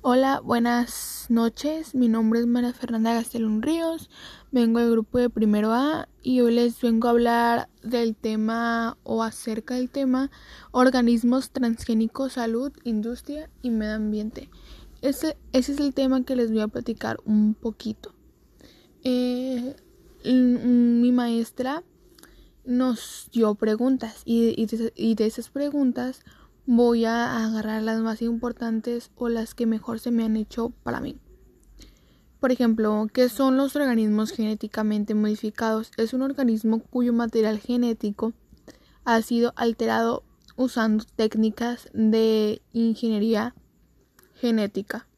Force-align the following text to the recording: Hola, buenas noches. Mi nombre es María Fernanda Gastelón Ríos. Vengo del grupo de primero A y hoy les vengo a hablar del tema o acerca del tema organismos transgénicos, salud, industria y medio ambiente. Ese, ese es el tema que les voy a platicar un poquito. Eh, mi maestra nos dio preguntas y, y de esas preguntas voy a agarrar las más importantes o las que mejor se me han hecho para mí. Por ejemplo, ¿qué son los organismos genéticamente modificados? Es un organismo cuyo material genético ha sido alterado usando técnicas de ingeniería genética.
Hola, 0.00 0.40
buenas 0.40 1.26
noches. 1.28 1.96
Mi 1.96 2.06
nombre 2.06 2.38
es 2.38 2.46
María 2.46 2.72
Fernanda 2.72 3.14
Gastelón 3.14 3.62
Ríos. 3.62 4.08
Vengo 4.52 4.78
del 4.78 4.92
grupo 4.92 5.18
de 5.18 5.28
primero 5.28 5.72
A 5.72 6.08
y 6.22 6.40
hoy 6.40 6.54
les 6.54 6.80
vengo 6.80 7.08
a 7.08 7.10
hablar 7.10 7.68
del 7.82 8.14
tema 8.14 8.96
o 9.02 9.24
acerca 9.24 9.74
del 9.74 9.90
tema 9.90 10.30
organismos 10.70 11.50
transgénicos, 11.50 12.34
salud, 12.34 12.70
industria 12.84 13.50
y 13.60 13.70
medio 13.70 13.94
ambiente. 13.94 14.48
Ese, 15.02 15.36
ese 15.52 15.72
es 15.72 15.80
el 15.80 15.92
tema 15.92 16.22
que 16.22 16.36
les 16.36 16.52
voy 16.52 16.60
a 16.60 16.68
platicar 16.68 17.18
un 17.24 17.54
poquito. 17.54 18.14
Eh, 19.02 19.74
mi 20.24 21.10
maestra 21.10 21.82
nos 22.64 23.30
dio 23.32 23.56
preguntas 23.56 24.22
y, 24.24 24.54
y 24.94 25.14
de 25.16 25.26
esas 25.26 25.48
preguntas 25.48 26.22
voy 26.70 27.06
a 27.06 27.46
agarrar 27.46 27.82
las 27.82 27.98
más 28.00 28.20
importantes 28.20 29.10
o 29.16 29.30
las 29.30 29.54
que 29.54 29.64
mejor 29.64 30.00
se 30.00 30.10
me 30.10 30.22
han 30.22 30.36
hecho 30.36 30.68
para 30.82 31.00
mí. 31.00 31.16
Por 32.40 32.52
ejemplo, 32.52 33.06
¿qué 33.10 33.30
son 33.30 33.56
los 33.56 33.74
organismos 33.74 34.32
genéticamente 34.32 35.14
modificados? 35.14 35.90
Es 35.96 36.12
un 36.12 36.20
organismo 36.20 36.80
cuyo 36.80 37.14
material 37.14 37.58
genético 37.58 38.34
ha 39.06 39.22
sido 39.22 39.54
alterado 39.56 40.24
usando 40.56 41.06
técnicas 41.16 41.88
de 41.94 42.60
ingeniería 42.74 43.54
genética. 44.34 45.08